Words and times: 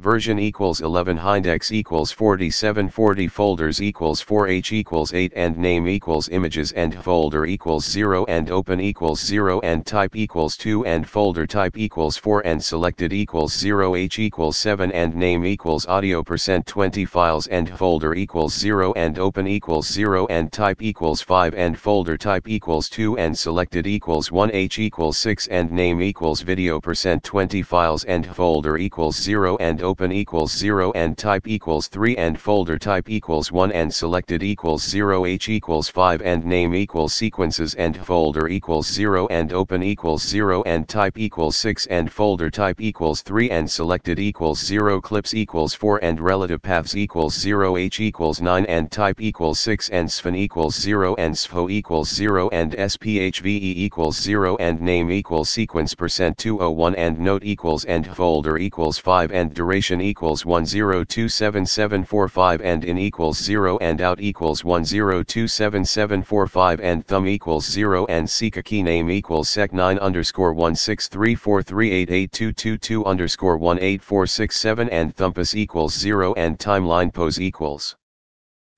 version 0.00 0.38
equals 0.38 0.80
11 0.80 1.18
hindex 1.18 1.70
equals 1.70 2.10
47 2.10 2.88
40 2.88 3.28
folders 3.28 3.82
equals 3.82 4.24
4h 4.24 4.72
equals 4.72 5.12
8 5.12 5.30
and 5.36 5.58
name 5.58 5.86
equals 5.86 6.30
images 6.30 6.72
and 6.72 6.94
folder 7.04 7.44
equals 7.44 7.84
0 7.84 8.24
and 8.24 8.50
open 8.50 8.80
equals 8.80 9.20
0 9.20 9.60
and 9.60 9.84
type 9.84 10.16
equals 10.16 10.56
2 10.56 10.86
and 10.86 11.06
folder 11.06 11.46
type 11.46 11.76
equals 11.76 12.16
4 12.16 12.40
and 12.46 12.64
selected 12.64 13.12
equals 13.12 13.52
0 13.52 13.94
h 13.94 14.18
equals 14.18 14.56
7 14.56 14.90
and 14.92 15.14
name 15.14 15.44
equals 15.44 15.86
audio 15.86 16.22
percent 16.22 16.64
20 16.66 17.04
files 17.04 17.46
and 17.48 17.68
folder 17.68 18.14
equals 18.14 18.54
0 18.54 18.94
and 18.94 19.18
open 19.18 19.46
equals 19.46 19.86
0 19.86 20.26
and 20.30 20.50
type 20.50 20.80
equals 20.80 21.20
5 21.20 21.54
and 21.54 21.78
folder 21.78 22.16
type 22.16 22.48
equals 22.48 22.88
2 22.88 23.18
and 23.18 23.36
selected 23.36 23.86
equals 23.86 24.32
1 24.32 24.50
h 24.54 24.78
equals 24.78 25.18
6 25.18 25.46
and 25.48 25.70
name 25.70 26.00
equals 26.00 26.40
video 26.40 26.80
percent 26.80 27.22
20 27.22 27.60
files 27.60 28.04
and 28.04 28.26
folder 28.34 28.78
equals 28.78 29.16
0 29.16 29.58
and 29.58 29.82
open 29.82 29.89
equals 30.12 30.52
0 30.52 30.92
and 30.92 31.18
type 31.18 31.48
equals 31.48 31.88
3 31.88 32.16
and 32.16 32.38
folder 32.38 32.78
type 32.78 33.10
equals 33.10 33.50
1 33.50 33.72
and 33.72 33.92
selected 33.92 34.40
equals 34.42 34.82
0 34.82 35.26
h 35.26 35.48
equals 35.48 35.88
5 35.88 36.22
and 36.22 36.44
name 36.44 36.74
equals 36.76 37.12
sequences 37.12 37.74
and 37.74 37.96
folder 37.96 38.46
equals 38.46 38.86
0 38.86 39.26
and 39.28 39.52
open 39.52 39.82
equals 39.82 40.22
0 40.22 40.62
and 40.62 40.88
type 40.88 41.18
equals 41.18 41.56
6 41.56 41.86
and 41.86 42.12
folder 42.12 42.48
type 42.50 42.80
equals 42.80 43.22
3 43.22 43.50
and 43.50 43.68
selected 43.68 44.20
equals 44.20 44.60
0 44.60 45.00
clips 45.00 45.34
equals 45.34 45.74
4 45.74 45.98
and 46.04 46.20
relative 46.20 46.62
paths 46.62 46.96
equals 46.96 47.34
0 47.34 47.76
h 47.76 47.98
equals 47.98 48.40
9 48.40 48.64
and 48.66 48.92
type 48.92 49.20
equals 49.20 49.58
6 49.58 49.88
and 49.88 50.08
sfn 50.08 50.36
equals 50.36 50.76
0 50.76 51.16
and 51.16 51.34
sfo 51.34 51.68
equals 51.68 52.08
0 52.08 52.48
and 52.50 52.72
sphve 52.72 53.58
equals 53.60 54.16
0 54.16 54.56
and 54.60 54.80
name 54.80 55.10
equals 55.10 55.50
sequence 55.50 55.94
percent 55.94 56.38
201 56.38 56.94
and 56.94 57.18
note 57.18 57.42
equals 57.44 57.84
and 57.86 58.06
folder 58.14 58.56
equals 58.56 58.96
5 58.96 59.32
and 59.32 59.52
duration 59.52 59.79
duration 59.80 60.02
equals 60.02 60.44
10277745 60.44 62.60
and 62.62 62.84
in 62.84 62.98
equals 62.98 63.38
0 63.38 63.78
and 63.78 64.02
out 64.02 64.20
equals 64.20 64.62
10277745 64.62 66.80
and 66.82 67.06
thumb 67.06 67.26
equals 67.26 67.64
0 67.64 68.04
and 68.10 68.28
Sika 68.28 68.62
key 68.62 68.82
name 68.82 69.10
equals 69.10 69.48
sec9 69.48 69.98
underscore 69.98 70.54
16343882222 70.54 73.06
underscore 73.06 73.56
18467 73.56 74.90
and 74.90 75.16
thumpus 75.16 75.54
equals 75.54 75.94
0 75.94 76.34
and 76.34 76.58
timeline 76.58 77.10
pose 77.10 77.40
equals 77.40 77.96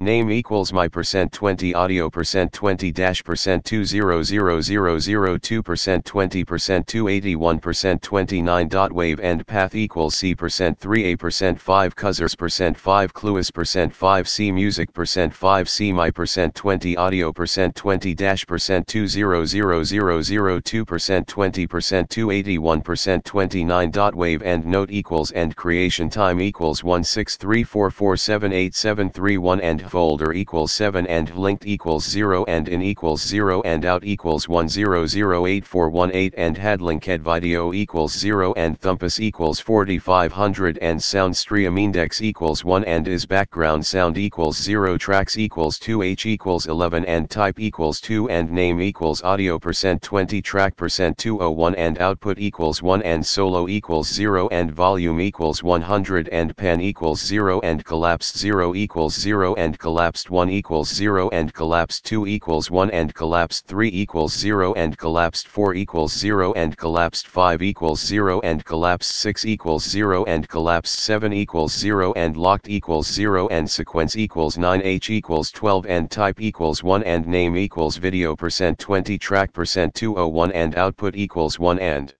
Name 0.00 0.30
equals 0.30 0.72
my 0.72 0.86
percent 0.86 1.32
20 1.32 1.74
audio 1.74 2.08
percent 2.08 2.52
20 2.52 2.92
dash 2.92 3.24
percent 3.24 3.64
200002 3.64 5.60
percent 5.60 6.04
20 6.04 6.44
percent 6.44 6.86
281 6.86 7.58
percent 7.58 8.00
29 8.00 8.68
dot 8.68 8.92
wave 8.92 9.18
and 9.18 9.44
path 9.44 9.74
equals 9.74 10.14
c 10.14 10.36
percent 10.36 10.78
3 10.78 11.06
a 11.06 11.16
percent 11.16 11.60
5 11.60 11.96
cuzzers 11.96 12.36
percent 12.36 12.78
5 12.78 13.12
clues 13.12 13.50
percent 13.50 13.92
5 13.92 14.28
c 14.28 14.52
music 14.52 14.92
percent 14.92 15.34
5 15.34 15.68
c 15.68 15.92
my 15.92 16.12
percent 16.12 16.54
20 16.54 16.96
audio 16.96 17.32
percent 17.32 17.74
20 17.74 18.14
dash 18.14 18.46
percent 18.46 18.86
200002 18.86 20.84
percent 20.84 21.26
20 21.26 21.66
percent 21.66 22.08
281 22.08 22.80
percent 22.82 23.24
29 23.24 23.90
dot 23.90 24.14
wave 24.14 24.44
and 24.44 24.64
note 24.64 24.92
equals 24.92 25.32
and 25.32 25.56
creation 25.56 26.08
time 26.08 26.40
equals 26.40 26.82
163447871 26.82 29.58
and 29.60 29.87
folder 29.88 30.32
equals 30.32 30.72
7 30.72 31.06
and 31.06 31.34
linked 31.34 31.66
equals 31.66 32.04
0 32.04 32.44
and 32.46 32.68
in 32.68 32.82
equals 32.82 33.22
0 33.22 33.62
and 33.62 33.84
out 33.84 34.04
equals 34.04 34.48
10084118 34.48 36.34
and 36.36 36.58
had 36.58 36.80
link 36.82 37.04
head 37.04 37.22
video 37.22 37.72
equals 37.72 38.12
0 38.12 38.52
and 38.54 38.78
thumpus 38.78 39.18
equals 39.18 39.58
4500 39.60 40.78
and 40.78 41.02
sound 41.02 41.36
stream 41.36 41.78
index 41.78 42.20
equals 42.20 42.64
1 42.64 42.84
and 42.84 43.08
is 43.08 43.24
background 43.24 43.84
sound 43.84 44.18
equals 44.18 44.56
0 44.58 44.98
tracks 44.98 45.38
equals 45.38 45.78
2 45.78 46.02
h 46.02 46.26
equals 46.26 46.66
11 46.66 47.04
and 47.06 47.30
type 47.30 47.58
equals 47.58 48.00
2 48.00 48.28
and 48.28 48.50
name 48.50 48.80
equals 48.80 49.22
audio 49.22 49.58
percent 49.58 50.02
20 50.02 50.42
track 50.42 50.76
percent 50.76 51.16
201 51.16 51.74
and 51.76 51.98
output 51.98 52.38
equals 52.38 52.82
1 52.82 53.02
and 53.02 53.24
solo 53.24 53.68
equals 53.68 54.08
0 54.08 54.48
and 54.48 54.70
volume 54.70 55.20
equals 55.20 55.62
100 55.62 56.28
and 56.28 56.56
pan 56.56 56.80
equals 56.80 57.20
0 57.20 57.60
and 57.60 57.84
collapsed 57.84 58.36
0 58.36 58.74
equals 58.74 59.14
0 59.14 59.54
and 59.54 59.77
collapsed 59.78 60.30
1 60.30 60.50
equals 60.50 60.88
0 60.92 61.28
and 61.30 61.54
collapsed 61.54 62.04
2 62.04 62.26
equals 62.26 62.70
1 62.70 62.90
and 62.90 63.14
collapsed 63.14 63.66
3 63.66 63.88
equals 63.88 64.32
0 64.32 64.74
and 64.74 64.98
collapsed 64.98 65.48
4 65.48 65.74
equals 65.74 66.12
0 66.12 66.52
and 66.54 66.76
collapsed 66.76 67.28
5 67.28 67.62
equals 67.62 68.00
0 68.00 68.40
and 68.40 68.64
collapsed 68.64 69.14
6 69.14 69.44
equals 69.44 69.84
0 69.84 70.24
and 70.24 70.48
collapsed 70.48 70.98
7 70.98 71.32
equals 71.32 71.72
0 71.72 72.12
and 72.14 72.36
locked 72.36 72.68
equals 72.68 73.06
0 73.06 73.46
and 73.48 73.70
sequence 73.70 74.16
equals 74.16 74.58
9 74.58 74.82
h 74.82 75.10
equals 75.10 75.50
12 75.52 75.86
and 75.86 76.10
type 76.10 76.40
equals 76.40 76.82
1 76.82 77.02
and 77.04 77.26
name 77.26 77.56
equals 77.56 77.96
video 77.96 78.34
percent 78.34 78.78
20 78.78 79.16
track 79.18 79.52
percent 79.52 79.94
201 79.94 80.52
and 80.52 80.74
output 80.76 81.14
equals 81.14 81.58
1 81.58 81.78
and 81.78 82.14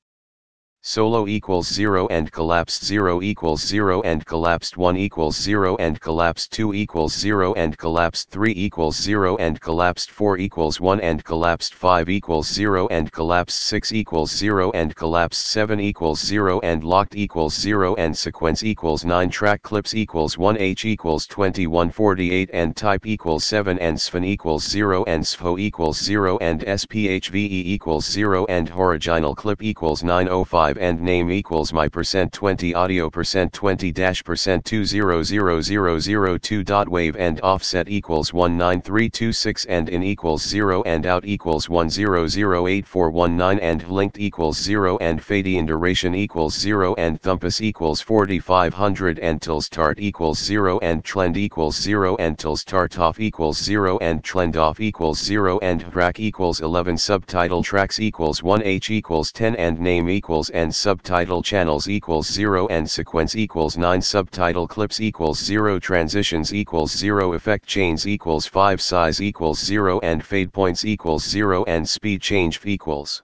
Solo 0.90 1.26
equals 1.26 1.68
0 1.68 2.06
and 2.06 2.32
collapsed 2.32 2.82
0 2.82 3.20
equals 3.20 3.60
0 3.60 4.00
and 4.06 4.24
collapsed 4.24 4.78
1 4.78 4.96
equals 4.96 5.36
0 5.36 5.76
and 5.76 6.00
collapsed 6.00 6.50
2 6.52 6.72
equals 6.72 7.12
0 7.12 7.52
and 7.58 7.76
collapsed 7.76 8.30
3 8.30 8.54
equals 8.56 8.96
0 8.96 9.36
and 9.36 9.60
collapsed 9.60 10.10
4 10.10 10.38
equals 10.38 10.80
1 10.80 10.98
and 11.02 11.22
collapsed 11.24 11.74
5 11.74 12.08
equals 12.08 12.48
0 12.48 12.86
and 12.86 13.12
collapsed 13.12 13.64
6 13.64 13.92
equals 13.92 14.30
0 14.30 14.70
and 14.70 14.96
collapsed 14.96 15.44
7 15.48 15.78
equals 15.78 16.20
0 16.20 16.58
and 16.60 16.82
locked 16.82 17.14
equals 17.14 17.54
0 17.54 17.94
and 17.96 18.16
sequence 18.16 18.62
equals 18.62 19.04
9 19.04 19.28
track 19.28 19.60
clips 19.60 19.92
equals 19.92 20.38
1 20.38 20.56
h 20.56 20.86
equals 20.86 21.26
2148 21.26 22.48
and 22.54 22.74
type 22.74 23.04
equals 23.04 23.44
7 23.44 23.78
and 23.78 23.98
sfn 23.98 24.24
equals 24.24 24.66
0 24.66 25.04
and 25.04 25.22
sfo 25.22 25.60
equals 25.60 26.02
0 26.02 26.38
and 26.38 26.62
sphve 26.62 27.34
equals 27.34 28.06
0 28.06 28.46
and 28.46 28.70
horizontal 28.70 29.34
clip 29.34 29.62
equals 29.62 30.02
905 30.02 30.77
and 30.78 31.00
name 31.00 31.30
equals 31.30 31.72
my 31.72 31.88
percent 31.88 32.32
20 32.32 32.74
audio 32.74 33.10
percent 33.10 33.52
20 33.52 33.92
dash 33.92 34.24
percent 34.24 34.64
200002 34.64 36.64
dot 36.64 36.88
wave 36.88 37.16
and 37.16 37.40
offset 37.42 37.88
equals 37.88 38.32
19326 38.32 39.64
and 39.66 39.88
in 39.88 40.02
equals 40.02 40.42
0 40.42 40.82
and 40.82 41.06
out 41.06 41.24
equals 41.24 41.68
100841 41.68 43.60
and 43.60 43.88
linked 43.88 44.18
equals 44.18 44.58
0 44.58 44.96
and 44.98 45.22
fade 45.22 45.46
in 45.46 45.66
duration 45.66 46.14
equals 46.14 46.54
0 46.54 46.94
and 46.96 47.20
thumpus 47.20 47.60
equals 47.60 48.00
4500 48.00 49.18
and 49.18 49.42
till 49.42 49.60
start 49.60 49.98
equals 49.98 50.38
0 50.38 50.78
and 50.80 51.04
trend 51.04 51.36
equals 51.36 51.76
0 51.76 52.16
and 52.16 52.38
till 52.38 52.56
start 52.56 52.98
off 52.98 53.20
equals 53.20 53.58
0 53.58 53.98
and 53.98 54.24
trend 54.24 54.56
off 54.56 54.80
equals 54.80 55.18
0 55.18 55.58
and 55.60 55.80
track 55.92 56.20
equals 56.20 56.60
11 56.60 56.96
subtitle 56.96 57.62
tracks 57.62 58.00
equals 58.00 58.42
1 58.42 58.62
h 58.62 58.90
equals 58.90 59.32
10 59.32 59.56
and 59.56 59.78
name 59.78 60.08
equals 60.08 60.48
and 60.50 60.67
subtitle 60.72 61.42
channels 61.42 61.88
equals 61.88 62.26
0 62.26 62.66
and 62.68 62.90
sequence 62.90 63.36
equals 63.36 63.76
9 63.76 64.00
subtitle 64.02 64.66
clips 64.66 65.00
equals 65.00 65.38
0 65.38 65.78
transitions 65.78 66.52
equals 66.52 66.92
0 66.96 67.32
effect 67.34 67.66
chains 67.66 68.06
equals 68.06 68.46
5 68.46 68.80
size 68.80 69.20
equals 69.20 69.58
0 69.58 70.00
and 70.00 70.24
fade 70.24 70.52
points 70.52 70.84
equals 70.84 71.24
0 71.24 71.64
and 71.64 71.88
speed 71.88 72.20
change 72.20 72.60
equals 72.64 73.22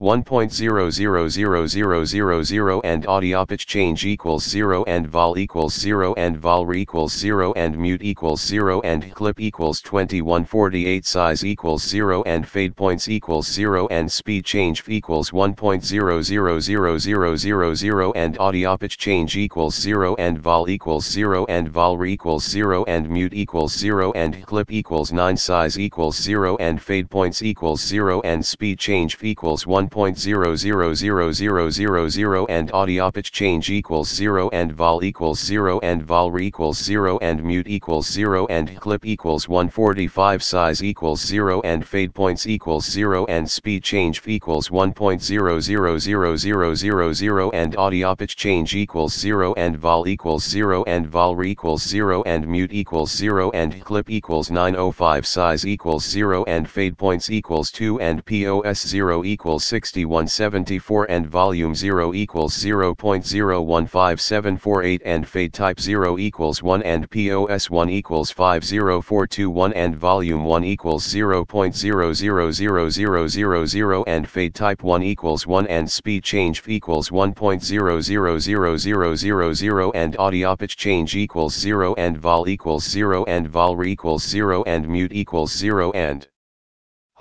1.000000 0.00 2.84
and 2.84 3.06
audio 3.08 3.44
pitch 3.44 3.66
change 3.66 4.06
equals 4.06 4.44
0 4.44 4.84
and 4.84 5.08
vol 5.08 5.36
equals 5.36 5.74
0 5.74 6.14
and 6.14 6.36
vol 6.36 6.72
equals 6.72 7.12
0 7.12 7.52
and 7.54 7.76
mute 7.76 8.00
equals 8.00 8.40
0 8.40 8.80
and 8.82 9.12
clip 9.12 9.40
equals 9.40 9.82
2148 9.82 11.04
size 11.04 11.44
equals 11.44 11.82
0 11.82 12.22
and 12.26 12.46
fade 12.46 12.76
points 12.76 13.08
equals 13.08 13.48
0 13.48 13.88
and 13.88 14.12
speed 14.12 14.44
change 14.44 14.84
equals 14.86 15.32
1.000000 15.32 18.12
and 18.14 18.38
audio 18.38 18.76
pitch 18.76 18.98
change 18.98 19.36
equals 19.36 19.74
0 19.74 20.14
and 20.20 20.38
vol 20.38 20.68
equals 20.68 21.06
0 21.06 21.44
and 21.46 21.68
vol 21.68 22.04
equals 22.04 22.44
0 22.44 22.84
and 22.84 23.10
mute 23.10 23.34
equals 23.34 23.76
0 23.76 24.12
and 24.12 24.46
clip 24.46 24.70
equals 24.70 25.10
9 25.10 25.36
size 25.36 25.76
equals 25.76 26.16
0 26.16 26.56
and 26.58 26.80
fade 26.80 27.10
points 27.10 27.42
equals 27.42 27.80
0 27.80 28.20
and 28.20 28.46
speed 28.46 28.78
change 28.78 29.18
equals 29.22 29.66
1 29.66 29.87
1.000000 29.90 32.48
and 32.48 32.72
audio 32.72 33.10
pitch 33.10 33.30
change 33.32 33.70
equals 33.70 34.08
0 34.08 34.48
and 34.52 34.72
vol 34.72 35.02
equals 35.02 35.40
0 35.40 35.80
and 35.80 36.02
vol 36.02 36.38
equals 36.38 36.78
0 36.78 37.18
and 37.18 37.42
mute 37.42 37.66
equals 37.68 38.06
0 38.06 38.46
and 38.48 38.78
clip 38.80 39.06
equals 39.06 39.48
145 39.48 40.42
size 40.42 40.82
equals 40.82 41.20
0 41.20 41.60
and 41.62 41.86
fade 41.86 42.12
points 42.14 42.46
equals 42.46 42.86
0 42.86 43.24
and 43.26 43.50
speed 43.50 43.82
change 43.82 44.22
equals 44.26 44.68
1.000000 44.68 47.54
and 47.54 47.76
audio 47.76 48.14
pitch 48.14 48.36
change 48.36 48.74
equals 48.74 49.14
0 49.14 49.54
and 49.54 49.78
vol 49.78 50.06
equals 50.06 50.44
0 50.44 50.84
and 50.84 51.06
vol 51.06 51.42
equals 51.42 51.82
0 51.82 52.22
and 52.24 52.46
mute 52.46 52.72
equals 52.72 53.10
0 53.12 53.50
and 53.52 53.82
clip 53.84 54.10
equals 54.10 54.50
905 54.50 55.26
size 55.26 55.66
equals 55.66 56.04
0 56.04 56.44
and 56.44 56.68
fade 56.68 56.98
points 56.98 57.30
equals 57.30 57.70
2 57.70 58.00
and 58.00 58.24
POS 58.24 58.84
0 58.86 59.24
equals 59.24 59.64
6 59.64 59.77
6174 59.86 61.10
and 61.10 61.26
volume 61.26 61.74
0 61.74 62.14
equals 62.14 62.56
0.015748 62.56 65.00
and 65.04 65.28
fade 65.28 65.52
type 65.52 65.78
0 65.78 66.16
equals 66.18 66.62
1 66.62 66.82
and 66.82 67.10
POS 67.10 67.68
1 67.70 67.90
equals 67.90 68.30
50421 68.30 69.74
and 69.74 69.94
volume 69.96 70.44
1 70.44 70.64
equals 70.64 71.06
0.000000 71.06 74.04
and 74.06 74.28
fade 74.28 74.54
type 74.54 74.82
1 74.82 75.02
equals 75.02 75.46
1 75.46 75.66
and 75.68 75.90
speed 75.90 76.24
change 76.24 76.62
equals 76.66 77.10
1.000000 77.10 79.94
and 79.94 80.16
audio 80.18 80.56
pitch 80.56 80.76
change 80.76 81.14
equals 81.14 81.54
0 81.54 81.94
and 81.94 82.18
vol 82.18 82.48
equals 82.48 82.84
0 82.84 83.24
and 83.24 83.48
vol 83.48 83.84
equals 83.84 84.26
0 84.26 84.64
and 84.64 84.88
mute 84.88 85.12
equals 85.12 85.52
0 85.52 85.92
and 85.92 86.26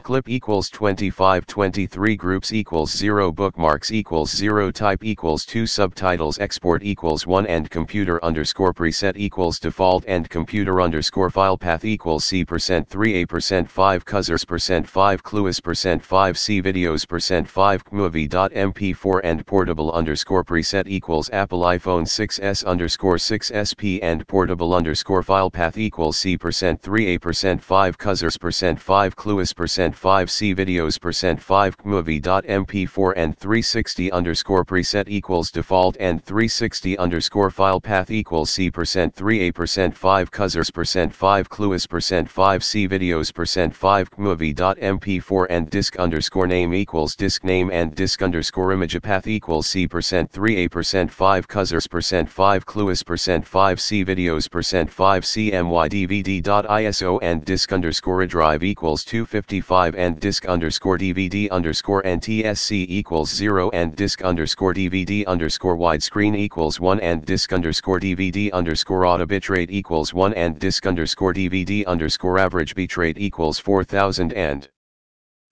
clip 0.07 0.29
equals 0.29 0.69
25 0.69 1.45
23 1.47 2.15
groups 2.15 2.53
equals 2.53 2.95
0 2.95 3.29
bookmarks 3.29 3.91
equals 3.91 4.31
0 4.31 4.71
type 4.71 5.03
equals 5.03 5.45
2 5.45 5.65
subtitles 5.67 6.39
export 6.39 6.81
equals 6.81 7.27
1 7.27 7.45
and 7.47 7.69
computer 7.69 8.23
underscore 8.23 8.73
preset 8.73 9.17
equals 9.17 9.59
default 9.59 10.05
and 10.07 10.29
computer 10.29 10.79
underscore 10.79 11.29
file 11.29 11.57
path 11.57 11.83
equals 11.83 12.23
c 12.23 12.45
percent 12.45 12.87
3 12.87 13.15
a 13.15 13.25
percent 13.25 13.69
5 13.69 14.05
cusers 14.05 14.47
percent 14.47 14.87
5 14.87 15.23
clues 15.23 15.59
percent 15.59 16.01
5 16.01 16.37
c 16.37 16.61
videos 16.61 17.05
percent 17.05 17.45
5 17.45 17.83
movie 17.91 18.29
dot 18.29 18.53
mp4 18.53 19.19
and 19.25 19.45
portable 19.45 19.91
underscore 19.91 20.45
preset 20.45 20.87
equals 20.87 21.29
apple 21.33 21.63
iphone 21.63 22.07
6s 22.07 22.65
underscore 22.65 23.17
6 23.17 23.51
sp 23.51 23.99
and 24.01 24.25
portable 24.29 24.73
underscore 24.73 25.21
file 25.21 25.51
path 25.51 25.77
equals 25.77 26.15
c 26.15 26.37
percent 26.37 26.81
3 26.81 27.15
a 27.15 27.17
percent 27.17 27.61
5 27.61 27.97
cusers 27.97 28.39
percent 28.39 28.79
5 28.79 29.13
clues 29.17 29.51
percent 29.51 29.96
5 29.97 30.29
C 30.29 30.53
videos 30.53 31.01
percent 31.01 31.41
5 31.41 31.75
movie.mp4 31.83 33.13
and 33.17 33.35
360 33.35 34.11
underscore 34.11 34.63
preset 34.63 35.05
equals 35.07 35.49
default 35.49 35.97
and 35.99 36.23
360 36.23 36.97
underscore 36.99 37.49
file 37.49 37.81
path 37.81 38.11
equals 38.11 38.51
C 38.51 38.69
percent 38.69 39.13
3 39.15 39.47
A 39.47 39.51
percent 39.51 39.97
5 39.97 40.29
cusers 40.29 40.71
percent 40.71 41.11
5 41.13 41.49
clues 41.49 41.87
percent 41.87 42.29
5 42.29 42.63
C 42.63 42.87
videos 42.87 43.33
percent 43.33 43.75
5 43.75 44.09
movie.mp4 44.17 45.47
and 45.49 45.69
disk 45.71 45.95
underscore 45.97 46.45
name 46.45 46.75
equals 46.75 47.15
disk 47.15 47.43
name 47.43 47.71
and 47.71 47.95
disk 47.95 48.21
underscore 48.21 48.71
image 48.71 49.01
path 49.01 49.25
equals 49.25 49.67
C 49.67 49.87
percent 49.87 50.29
3 50.29 50.57
A 50.57 50.69
percent 50.69 51.11
5 51.11 51.47
cusers 51.47 51.89
percent 51.89 52.29
5 52.29 52.65
clues 52.67 53.01
percent 53.01 53.47
5 53.47 53.81
C 53.81 54.05
videos 54.05 54.49
percent 54.49 54.91
5 54.91 55.23
CMY 55.23 55.89
DVD.ISO 55.89 57.19
and 57.23 57.43
disk 57.43 57.73
underscore 57.73 58.27
drive 58.27 58.63
equals 58.63 59.03
255 59.03 59.86
5 59.87 59.95
and 59.95 60.19
disk 60.19 60.45
underscore 60.45 60.97
DVD 60.97 61.49
underscore 61.49 62.03
NTSC 62.03 62.87
equals 62.89 63.33
0 63.33 63.69
and 63.69 63.95
disk 63.95 64.21
underscore 64.21 64.73
DVD 64.73 65.25
underscore 65.25 65.77
widescreen 65.77 66.35
equals 66.35 66.77
1 66.81 66.99
and 66.99 67.23
disk 67.23 67.53
underscore 67.53 67.97
DVD 67.97 68.51
underscore 68.51 69.05
auto 69.05 69.25
bitrate 69.25 69.69
equals 69.69 70.13
1 70.13 70.33
and 70.33 70.59
disk 70.59 70.85
underscore 70.85 71.33
DVD 71.33 71.85
underscore 71.85 72.37
average 72.37 72.75
bitrate 72.75 73.17
equals 73.17 73.59
4000 73.59 74.33
and 74.33 74.67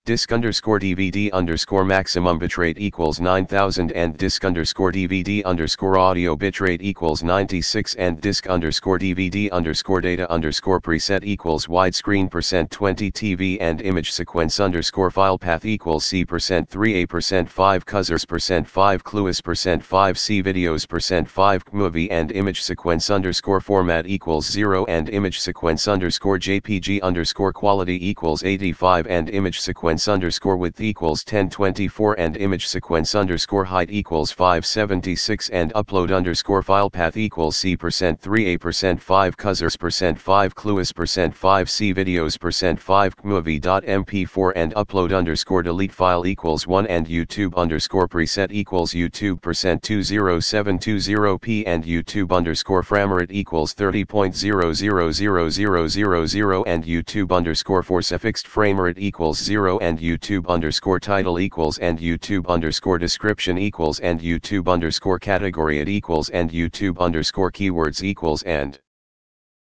disk 0.05 0.31
underscore 0.31 0.79
DVD 0.79 1.31
underscore 1.31 1.83
maximum 1.83 2.39
bitrate 2.39 2.77
equals 2.77 3.19
9000 3.19 3.91
and 3.93 4.15
disk 4.17 4.45
underscore 4.45 4.91
DVD 4.91 5.43
underscore 5.45 5.97
audio 5.97 6.35
bitrate 6.35 6.79
equals 6.79 7.23
96 7.23 7.95
and 7.95 8.21
disk 8.21 8.45
underscore 8.45 8.99
DVD 8.99 9.49
underscore 9.49 10.01
data 10.01 10.29
underscore 10.29 10.79
preset 10.79 11.23
equals 11.23 11.65
widescreen 11.65 12.29
percent 12.29 12.69
20 12.69 13.11
TV 13.11 13.57
and 13.59 13.81
image 13.81 14.11
sequence 14.11 14.59
underscore 14.59 15.09
file 15.09 15.39
path 15.39 15.65
equals 15.65 16.05
C 16.05 16.23
percent 16.23 16.69
3 16.69 17.01
A 17.01 17.07
percent 17.07 17.49
5 17.49 17.83
cusers 17.87 18.27
percent 18.27 18.67
5 18.67 19.03
clues 19.03 19.41
percent 19.41 19.83
5 19.83 20.19
C 20.19 20.43
videos 20.43 20.87
percent 20.87 21.27
5 21.27 21.63
movie 21.71 22.11
and 22.11 22.31
image 22.31 22.61
sequence 22.61 23.09
underscore 23.09 23.59
format 23.59 24.05
equals 24.05 24.45
0 24.45 24.85
and 24.85 25.09
image 25.09 25.39
sequence 25.39 25.87
underscore 25.87 26.37
JPG 26.37 27.01
underscore 27.01 27.51
quality 27.51 28.07
equals 28.07 28.43
85 28.43 29.07
and 29.07 29.31
image 29.31 29.59
sequence 29.59 29.94
sequence 29.95 30.13
underscore 30.13 30.57
width 30.57 30.81
equals 30.81 31.23
1024 31.25 32.19
and 32.19 32.35
image 32.35 32.67
sequence 32.67 33.15
underscore 33.15 33.63
height 33.63 33.89
equals 33.89 34.29
576 34.29 35.47
and 35.51 35.73
upload 35.73 36.13
underscore 36.13 36.61
file 36.61 36.89
path 36.89 37.15
equals 37.15 37.55
c 37.55 37.77
percent 37.77 38.19
3 38.19 38.47
a 38.47 38.57
percent 38.57 39.01
5 39.01 39.37
cusers 39.37 39.79
percent 39.79 40.19
5 40.19 40.53
clues 40.53 40.91
percent 40.91 41.33
5 41.33 41.69
c 41.69 41.93
videos 41.93 42.37
percent 42.37 42.77
5 42.77 43.13
movie 43.23 43.57
dot 43.57 43.85
mp4 43.85 44.51
and 44.57 44.75
upload 44.75 45.15
underscore 45.15 45.63
delete 45.63 45.93
file 45.93 46.25
equals 46.25 46.67
1 46.67 46.85
and 46.87 47.07
youtube 47.07 47.55
underscore 47.55 48.09
preset 48.09 48.51
equals 48.51 48.91
youtube 48.91 49.41
percent 49.41 49.81
20720p 49.81 51.63
and 51.65 51.85
youtube 51.85 52.35
underscore 52.35 52.83
framerate 52.83 53.31
equals 53.31 53.73
30.000000 53.73 56.63
and 56.67 56.83
youtube 56.83 57.31
underscore 57.31 57.81
force 57.81 58.11
fixed 58.19 58.45
framerate 58.45 58.97
equals 58.97 59.37
0 59.37 59.79
and 59.85 59.99
YouTube 59.99 60.47
underscore 60.47 60.99
title 60.99 61.39
equals 61.39 61.77
and 61.77 61.99
YouTube 61.99 62.47
underscore 62.47 62.97
description 62.97 63.55
equals 63.55 63.99
and 63.99 64.19
YouTube 64.19 64.67
underscore 64.67 65.19
category 65.19 65.79
it 65.79 65.87
equals 65.87 66.29
and 66.29 66.49
YouTube 66.49 66.97
underscore 66.97 67.51
keywords 67.51 68.01
equals 68.01 68.41
and 68.43 68.79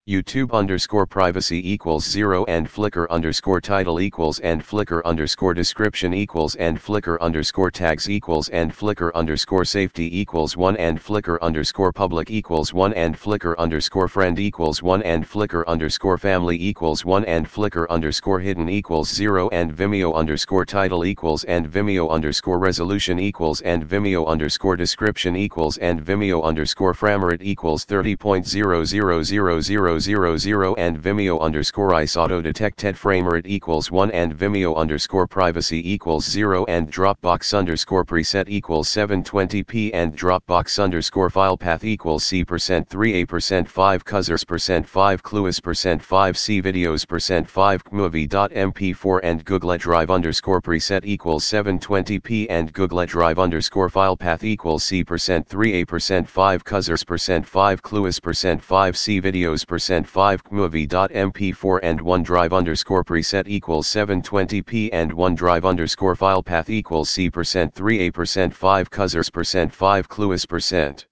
YouTube 0.07 0.53
underscore 0.53 1.07
privacy 1.07 1.73
equals 1.73 2.05
0 2.05 2.45
and 2.45 2.69
Flickr 2.69 3.09
underscore 3.09 3.59
title 3.59 3.99
equals 3.99 4.39
and 4.41 4.63
Flickr 4.63 5.03
underscore 5.03 5.55
description 5.55 6.13
equals 6.13 6.57
and 6.57 6.79
Flickr 6.79 7.19
underscore 7.21 7.71
tags 7.71 8.11
equals 8.11 8.51
and 8.51 8.71
Flickr 8.71 9.11
underscore 9.15 9.65
safety 9.65 10.21
equals 10.21 10.59
1 10.59 10.77
and 10.77 11.03
Flickr 11.03 11.41
underscore 11.41 11.91
public 11.91 12.31
equals 12.31 12.75
1 12.75 12.93
and 12.93 13.19
Flickr 13.19 13.57
underscore 13.57 14.07
friend 14.07 14.39
equals 14.39 14.83
1 14.83 15.03
and 15.05 15.27
Flickr 15.27 15.67
underscore 15.67 16.19
family 16.19 16.63
equals 16.63 17.07
1 17.07 17.25
and 17.25 17.49
Flickr 17.49 17.89
underscore 17.89 18.41
hidden 18.41 18.69
equals 18.69 19.09
0 19.09 19.49
and 19.53 19.75
Vimeo 19.75 20.15
underscore 20.15 20.67
title 20.67 21.07
equals 21.07 21.45
and 21.45 21.67
Vimeo 21.67 22.11
underscore 22.11 22.59
resolution 22.59 23.19
equals 23.19 23.63
and 23.63 23.89
Vimeo 23.89 24.27
underscore 24.27 24.77
description 24.77 25.35
equals 25.35 25.79
and 25.79 26.05
Vimeo 26.05 26.43
underscore 26.43 26.93
framerate 26.93 27.41
equals 27.41 27.87
30.0000 27.87 29.94
000 29.99 30.75
and 30.75 31.01
Vimeo 31.01 31.41
underscore 31.41 31.95
ICE 31.95 32.17
auto 32.17 32.43
detected 32.43 32.97
framerate 32.97 33.47
equals 33.47 33.91
1 33.91 34.11
and 34.11 34.37
Vimeo 34.37 34.77
underscore 34.77 35.27
privacy 35.27 35.81
equals 35.93 36.25
0 36.25 36.65
and 36.67 36.93
Dropbox 36.93 37.57
underscore 37.57 38.05
preset 38.05 38.45
equals 38.49 38.89
720p 38.89 39.91
and 39.95 40.17
Dropbox 40.17 40.83
underscore 40.83 41.31
file 41.31 41.57
path 41.57 41.85
equals 41.85 42.25
C 42.25 42.45
percent 42.45 42.89
3A 42.89 43.29
percent 43.29 43.69
5 43.69 44.05
Cuzzers 44.05 44.45
percent 44.45 44.89
5 44.89 45.23
Cluis 45.23 45.63
percent 45.63 46.03
5 46.03 46.37
C 46.37 46.61
videos 46.61 47.07
percent 47.07 47.49
5 47.49 47.83
Movie.mp4 47.93 49.21
and 49.23 49.45
Google 49.45 49.77
Drive 49.79 50.11
underscore 50.11 50.61
preset 50.61 51.03
equals 51.05 51.45
720p 51.45 52.47
and 52.51 52.73
Google 52.73 53.07
Drive 53.07 53.39
underscore 53.39 53.89
file 53.89 54.17
path 54.17 54.43
equals 54.43 54.83
C 54.83 55.05
percent 55.05 55.49
3A 55.49 55.87
percent 55.87 56.29
5 56.29 56.65
Cuzzers 56.65 57.05
percent 57.05 57.47
5 57.47 57.83
Cluis 57.83 58.21
percent 58.21 58.63
5 58.63 58.97
C 58.97 59.21
videos 59.21 59.67
percent 59.67 59.84
5 60.07 60.43
movie.mp4 60.51 61.81
and 61.83 62.01
OneDrive 62.01 62.57
underscore 62.57 63.05
preset 63.05 63.47
equals 63.47 63.87
720p 63.87 64.89
and 64.93 65.13
OneDrive 65.13 65.65
underscore 65.65 66.17
file 66.17 66.43
path 66.43 66.71
equals 66.71 67.11
C 67.11 67.29
percent 67.29 67.75
3a 67.75 68.13
percent 68.13 68.55
5 68.55 68.91
Cuzzers 68.91 69.29
percent 69.29 69.73
5 69.75 70.09
Cluis 70.09 70.47
percent 70.49 71.07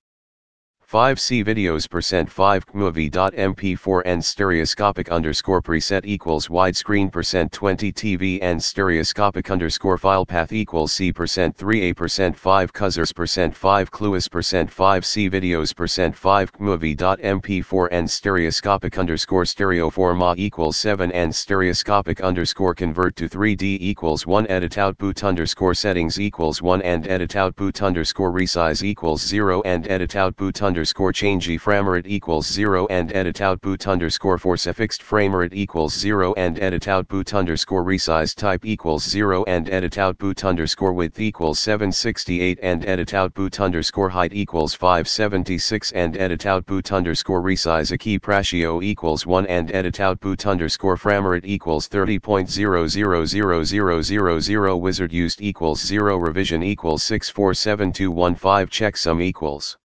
5c 0.92 1.42
videos 1.42 1.88
percent 1.88 2.30
5 2.30 2.66
movie.mp4 2.74 4.02
and 4.04 4.22
stereoscopic 4.22 5.10
underscore 5.10 5.62
preset 5.62 6.02
equals 6.04 6.48
widescreen 6.48 7.10
percent 7.10 7.50
20 7.50 7.90
TV 7.94 8.38
and 8.42 8.62
stereoscopic 8.62 9.50
underscore 9.50 9.96
file 9.96 10.26
path 10.26 10.52
equals 10.52 10.92
C 10.92 11.10
percent 11.10 11.56
3a 11.56 11.96
percent 11.96 12.36
5 12.36 12.74
Cuzzers 12.74 13.10
percent 13.10 13.56
5 13.56 13.90
Cluis 13.90 14.30
percent 14.30 14.70
5c 14.70 15.30
videos 15.30 15.74
percent 15.74 16.14
5 16.14 16.52
movie.mp4 16.58 17.88
and 17.90 18.10
stereoscopic 18.10 18.98
underscore 18.98 19.46
stereo 19.46 19.88
forma 19.88 20.34
equals 20.36 20.76
7 20.76 21.10
and 21.12 21.34
stereoscopic 21.34 22.20
underscore 22.20 22.74
convert 22.74 23.16
to 23.16 23.30
3D 23.30 23.78
equals 23.80 24.26
1 24.26 24.46
edit 24.48 24.76
output 24.76 25.24
underscore 25.24 25.72
settings 25.72 26.20
equals 26.20 26.60
1 26.60 26.82
and 26.82 27.08
edit 27.08 27.34
output 27.34 27.80
underscore 27.80 28.30
resize 28.30 28.82
equals 28.82 29.26
0 29.26 29.62
and 29.62 29.88
edit 29.88 30.16
output 30.16 30.60
underscore 30.60 30.81
underscore 30.82 31.12
change 31.12 31.46
framerate 31.46 32.06
equals 32.06 32.50
0 32.50 32.88
and 32.90 33.14
edit 33.14 33.40
output 33.40 33.86
underscore 33.86 34.36
force 34.36 34.66
fixed 34.74 35.00
framerate 35.00 35.52
equals 35.52 35.94
0 35.94 36.34
and 36.36 36.58
edit 36.58 36.88
output 36.88 37.32
underscore 37.32 37.84
resize 37.84 38.34
type 38.34 38.64
equals 38.64 39.08
0 39.08 39.44
and 39.44 39.70
edit 39.70 39.96
output 39.96 40.44
underscore 40.44 40.92
width 40.92 41.20
equals 41.20 41.60
768 41.60 42.58
and 42.64 42.84
edit 42.84 43.14
output 43.14 43.60
underscore 43.60 44.08
height 44.08 44.32
equals 44.32 44.74
576 44.74 45.92
and 45.92 46.16
edit 46.16 46.46
output 46.46 46.90
underscore 46.90 47.42
resize 47.42 47.92
a 47.92 47.98
key 47.98 48.18
ratio 48.26 48.82
equals 48.82 49.24
1 49.24 49.46
and 49.46 49.70
edit 49.70 50.00
output 50.00 50.44
underscore 50.46 50.96
framerate 50.96 51.44
equals 51.44 51.88
30.000000 51.88 54.80
wizard 54.80 55.12
used 55.12 55.40
equals 55.40 55.80
0 55.80 56.16
revision 56.16 56.64
equals 56.64 57.04
647215 57.04 58.66
checksum 58.66 59.22
equals 59.22 59.78